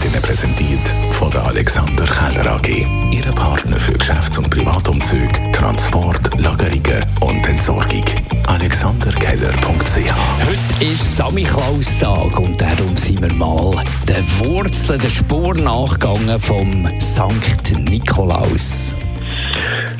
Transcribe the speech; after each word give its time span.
wird 0.00 0.12
Ihnen 0.12 0.22
präsentiert 0.22 0.88
von 1.12 1.30
der 1.30 1.44
Alexander 1.44 2.04
Keller 2.04 2.52
AG. 2.52 2.86
Ihre 3.10 3.32
Partner 3.32 3.78
für 3.78 3.92
Geschäfts- 3.92 4.38
und 4.38 4.48
Privatumzug, 4.50 5.28
Transport, 5.52 6.38
Lagerungen 6.38 7.04
und 7.20 7.46
Entsorgung. 7.48 8.04
AlexanderKeller.ch 8.46 10.12
Heute 10.46 10.84
ist 10.84 11.16
Samichlaus-Tag 11.16 12.38
und 12.38 12.60
darum 12.60 12.96
sind 12.96 13.20
wir 13.20 13.32
mal 13.34 13.82
den 14.08 14.24
Wurzeln, 14.44 15.00
der 15.00 15.10
Spur 15.10 15.54
nachgegangen 15.54 16.38
vom 16.38 16.88
Sankt 16.98 17.72
Nikolaus. 17.88 18.94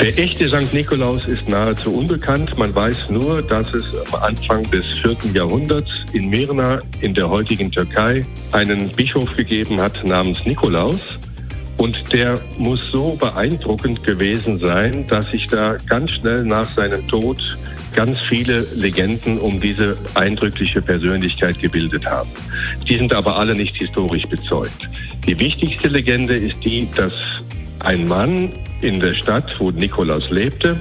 Der 0.00 0.18
echte 0.18 0.48
St. 0.48 0.72
Nikolaus 0.72 1.28
ist 1.28 1.48
nahezu 1.48 1.94
unbekannt. 1.94 2.58
Man 2.58 2.74
weiß 2.74 3.10
nur, 3.10 3.42
dass 3.42 3.72
es 3.72 3.94
am 4.06 4.22
Anfang 4.22 4.68
des 4.70 4.84
4. 4.98 5.16
Jahrhunderts 5.32 5.90
in 6.12 6.28
Mirna 6.28 6.80
in 7.00 7.14
der 7.14 7.28
heutigen 7.28 7.70
Türkei 7.70 8.24
einen 8.50 8.90
Bischof 8.90 9.34
gegeben 9.36 9.80
hat 9.80 10.02
namens 10.04 10.44
Nikolaus. 10.44 11.00
Und 11.76 12.12
der 12.12 12.38
muss 12.58 12.80
so 12.90 13.16
beeindruckend 13.16 14.02
gewesen 14.04 14.58
sein, 14.58 15.06
dass 15.08 15.30
sich 15.30 15.46
da 15.46 15.76
ganz 15.88 16.10
schnell 16.10 16.44
nach 16.44 16.68
seinem 16.70 17.06
Tod 17.06 17.38
ganz 17.94 18.18
viele 18.28 18.66
Legenden 18.74 19.38
um 19.38 19.60
diese 19.60 19.96
eindrückliche 20.14 20.80
Persönlichkeit 20.80 21.58
gebildet 21.58 22.06
haben. 22.06 22.30
Die 22.88 22.96
sind 22.96 23.12
aber 23.12 23.36
alle 23.36 23.54
nicht 23.54 23.76
historisch 23.76 24.26
bezeugt. 24.26 24.88
Die 25.26 25.38
wichtigste 25.38 25.88
Legende 25.88 26.34
ist 26.34 26.56
die, 26.64 26.88
dass 26.96 27.12
ein 27.80 28.06
Mann 28.06 28.50
in 28.82 29.00
der 29.00 29.14
Stadt, 29.14 29.58
wo 29.58 29.70
Nikolaus 29.70 30.30
lebte, 30.30 30.76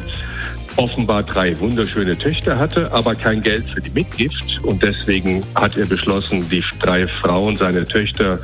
offenbar 0.76 1.23
drei 1.23 1.58
wunderschöne 1.60 2.18
Töchter 2.18 2.58
hatte, 2.58 2.91
aber 2.91 3.16
kein 3.16 3.41
Geld 3.41 3.66
für 3.70 3.82
die 3.82 3.91
Mitgift. 3.91 4.64
Und 4.64 4.82
deswegen 4.82 5.44
hat 5.55 5.77
er 5.77 5.86
beschlossen, 5.86 6.48
die 6.50 6.64
drei 6.80 7.08
Frauen, 7.08 7.58
seine 7.58 7.86
Töchter, 7.86 8.40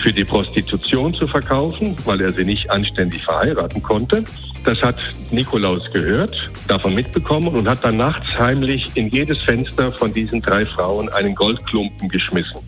für 0.00 0.12
die 0.12 0.24
Prostitution 0.24 1.12
zu 1.12 1.26
verkaufen, 1.26 1.94
weil 2.04 2.20
er 2.22 2.32
sie 2.32 2.44
nicht 2.44 2.70
anständig 2.70 3.22
verheiraten 3.22 3.82
konnte. 3.82 4.24
Das 4.64 4.80
hat 4.82 4.96
Nikolaus 5.30 5.90
gehört, 5.92 6.50
davon 6.68 6.94
mitbekommen 6.94 7.48
und 7.48 7.68
hat 7.68 7.84
dann 7.84 7.96
nachts 7.96 8.38
heimlich 8.38 8.90
in 8.94 9.08
jedes 9.08 9.44
Fenster 9.44 9.92
von 9.92 10.12
diesen 10.12 10.40
drei 10.40 10.66
Frauen 10.66 11.08
einen 11.10 11.34
Goldklumpen 11.34 12.08
geschmissen, 12.08 12.60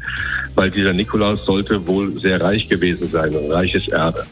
weil 0.55 0.71
dieser 0.71 0.93
Nikolaus 0.93 1.45
sollte 1.45 1.87
wohl 1.87 2.19
sehr 2.19 2.41
reich 2.41 2.69
gewesen 2.69 3.09
sein, 3.09 3.35
ein 3.35 3.51
reiches 3.51 3.89
Erbe. 3.89 4.25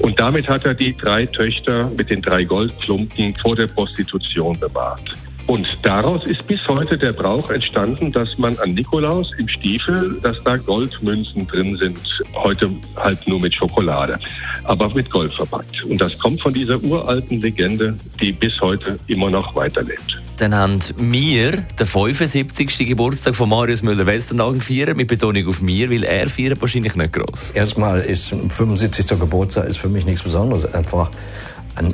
Und 0.00 0.18
damit 0.18 0.48
hat 0.48 0.64
er 0.64 0.74
die 0.74 0.96
drei 0.96 1.26
Töchter 1.26 1.90
mit 1.96 2.10
den 2.10 2.20
drei 2.20 2.44
Goldklumpen 2.44 3.34
vor 3.40 3.54
der 3.56 3.66
Prostitution 3.66 4.58
bewahrt. 4.58 5.16
Und 5.46 5.66
daraus 5.82 6.24
ist 6.24 6.46
bis 6.46 6.66
heute 6.68 6.96
der 6.96 7.12
Brauch 7.12 7.50
entstanden, 7.50 8.10
dass 8.10 8.38
man 8.38 8.56
an 8.58 8.72
Nikolaus 8.72 9.30
im 9.38 9.46
Stiefel, 9.48 10.18
dass 10.22 10.42
da 10.42 10.56
Goldmünzen 10.56 11.46
drin 11.46 11.76
sind, 11.76 11.98
heute 12.34 12.70
halt 12.96 13.28
nur 13.28 13.40
mit 13.40 13.54
Schokolade, 13.54 14.18
aber 14.64 14.88
mit 14.94 15.10
Gold 15.10 15.34
verpackt. 15.34 15.84
Und 15.84 16.00
das 16.00 16.18
kommt 16.18 16.40
von 16.40 16.54
dieser 16.54 16.82
uralten 16.82 17.40
Legende, 17.40 17.94
die 18.20 18.32
bis 18.32 18.58
heute 18.60 18.98
immer 19.06 19.30
noch 19.30 19.54
weiterlebt. 19.54 20.23
Dann 20.36 20.54
haben 20.54 20.80
wir 20.96 21.52
den 21.52 21.86
75. 21.86 22.88
Geburtstag 22.88 23.36
von 23.36 23.48
Marius 23.48 23.82
Müller-Westernhagen 23.82 24.58
gefeiert, 24.58 24.96
mit 24.96 25.06
Betonung 25.06 25.46
auf 25.46 25.60
mir, 25.60 25.90
weil 25.90 26.02
er 26.02 26.28
feiert 26.28 26.60
wahrscheinlich 26.60 26.96
nicht 26.96 27.12
groß. 27.12 27.52
Erstmal 27.52 28.00
ist 28.00 28.28
75. 28.28 29.06
Geburtstag 29.08 29.68
ist 29.68 29.78
für 29.78 29.88
mich 29.88 30.04
nichts 30.04 30.22
Besonderes, 30.22 30.74
einfach 30.74 31.10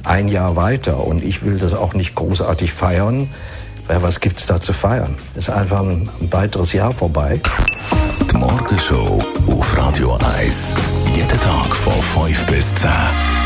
ein 0.05 0.28
Jahr 0.28 0.56
weiter 0.56 1.05
und 1.05 1.24
ich 1.24 1.42
will 1.42 1.58
das 1.58 1.72
auch 1.72 1.94
nicht 1.94 2.14
großartig 2.14 2.72
feiern, 2.72 3.28
weil 3.86 4.02
was 4.02 4.20
gibt 4.20 4.38
es 4.38 4.47
da 4.47 4.60
zu 4.60 4.72
feiern? 4.72 5.16
Es 5.34 5.48
ist 5.48 5.50
einfach 5.50 5.80
ein, 5.80 6.08
ein 6.20 6.32
weiteres 6.32 6.72
Jahr 6.72 6.92
vorbei. 6.92 7.41
Die 8.30 8.36
Morgenshow 8.36 9.22
auf 9.47 9.77
Radio 9.77 10.19
1. 10.38 10.75
Jeden 11.14 11.41
Tag 11.41 11.75
von 11.75 12.27
5 12.27 12.47
bis 12.47 12.75
10. 12.77 13.39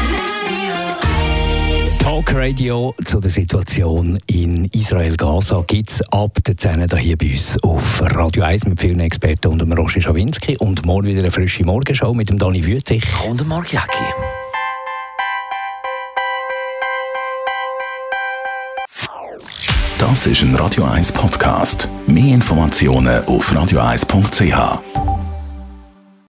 Talk 2.15 2.33
Radio 2.33 2.95
zu 3.07 3.19
der 3.19 3.33
Situation 3.33 4.17
in 4.27 4.67
Israel-Gaza 4.67 5.65
gibt 5.67 5.91
es 5.91 6.13
ab 6.13 6.39
der 6.47 6.57
10 6.57 6.87
hier 6.97 7.19
bei 7.19 7.33
uns 7.33 7.61
auf 7.65 8.01
Radio 8.03 8.45
1 8.45 8.67
mit 8.67 8.81
vielen 8.81 9.01
Experten 9.01 9.49
und 9.49 9.61
dem 9.61 9.73
Roger 9.73 10.01
Schawinski 10.01 10.57
und 10.59 10.87
morgen 10.87 11.09
wieder 11.09 11.19
eine 11.19 11.33
frische 11.33 11.65
Morgenshow 11.65 12.15
mit 12.15 12.31
dem 12.31 12.39
Dani 12.39 12.65
Wüthrich 12.65 13.03
und 13.29 13.41
dem 13.41 13.49
Mark 13.49 13.73
Jäcki. 13.73 14.05
Das 19.99 20.29
ist 20.29 20.43
ein 20.43 20.55
Radio 20.55 20.85
1 20.85 21.11
Podcast. 21.11 21.89
Mehr 22.07 22.33
Informationen 22.33 23.25
auf 23.25 23.51
radio1.ch. 23.51 25.04